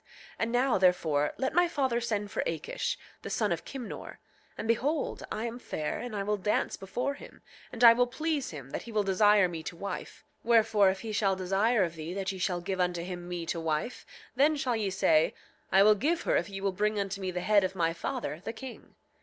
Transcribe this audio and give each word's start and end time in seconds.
8:10 0.01 0.07
And 0.39 0.51
now, 0.51 0.77
therefore, 0.79 1.33
let 1.37 1.53
my 1.53 1.67
father 1.67 2.01
send 2.01 2.31
for 2.31 2.41
Akish, 2.47 2.97
the 3.21 3.29
son 3.29 3.51
of 3.51 3.65
Kimnor; 3.65 4.17
and 4.57 4.67
behold, 4.67 5.21
I 5.31 5.45
am 5.45 5.59
fair, 5.59 5.99
and 5.99 6.15
I 6.15 6.23
will 6.23 6.37
dance 6.37 6.75
before 6.75 7.13
him, 7.13 7.43
and 7.71 7.83
I 7.83 7.93
will 7.93 8.07
please 8.07 8.49
him, 8.49 8.71
that 8.71 8.81
he 8.81 8.91
will 8.91 9.03
desire 9.03 9.47
me 9.47 9.61
to 9.61 9.75
wife; 9.75 10.25
wherefore 10.43 10.89
if 10.89 11.01
he 11.01 11.11
shall 11.11 11.35
desire 11.35 11.83
of 11.83 11.93
thee 11.93 12.15
that 12.15 12.31
ye 12.31 12.39
shall 12.39 12.61
give 12.61 12.79
unto 12.79 13.03
him 13.03 13.29
me 13.29 13.45
to 13.45 13.59
wife, 13.59 14.03
then 14.35 14.55
shall 14.55 14.75
ye 14.75 14.89
say: 14.89 15.35
I 15.71 15.83
will 15.83 15.93
give 15.93 16.23
her 16.23 16.35
if 16.35 16.49
ye 16.49 16.61
will 16.61 16.71
bring 16.73 16.99
unto 16.99 17.21
me 17.21 17.29
the 17.29 17.41
head 17.41 17.63
of 17.63 17.75
my 17.75 17.93
father, 17.93 18.41
the 18.43 18.53
king. 18.53 18.95